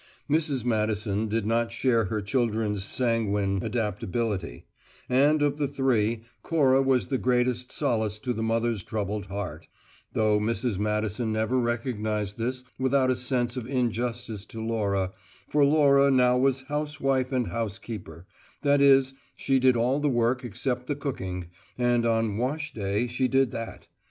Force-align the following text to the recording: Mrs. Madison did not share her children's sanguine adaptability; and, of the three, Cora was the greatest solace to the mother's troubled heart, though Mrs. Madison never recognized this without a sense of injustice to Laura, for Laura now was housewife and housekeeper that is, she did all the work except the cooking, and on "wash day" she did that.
Mrs. 0.27 0.65
Madison 0.65 1.27
did 1.27 1.45
not 1.45 1.71
share 1.71 2.05
her 2.05 2.23
children's 2.23 2.83
sanguine 2.83 3.59
adaptability; 3.61 4.65
and, 5.07 5.43
of 5.43 5.57
the 5.57 5.67
three, 5.67 6.23
Cora 6.41 6.81
was 6.81 7.09
the 7.09 7.19
greatest 7.19 7.71
solace 7.71 8.17
to 8.17 8.33
the 8.33 8.41
mother's 8.41 8.81
troubled 8.81 9.27
heart, 9.27 9.67
though 10.13 10.39
Mrs. 10.39 10.79
Madison 10.79 11.31
never 11.31 11.59
recognized 11.59 12.39
this 12.39 12.63
without 12.79 13.11
a 13.11 13.15
sense 13.15 13.55
of 13.55 13.67
injustice 13.67 14.43
to 14.47 14.59
Laura, 14.59 15.11
for 15.47 15.63
Laura 15.63 16.09
now 16.09 16.35
was 16.35 16.63
housewife 16.63 17.31
and 17.31 17.49
housekeeper 17.49 18.25
that 18.63 18.81
is, 18.81 19.13
she 19.35 19.59
did 19.59 19.77
all 19.77 19.99
the 19.99 20.09
work 20.09 20.43
except 20.43 20.87
the 20.87 20.95
cooking, 20.95 21.45
and 21.77 22.07
on 22.07 22.37
"wash 22.37 22.73
day" 22.73 23.05
she 23.05 23.27
did 23.27 23.51
that. 23.51 23.87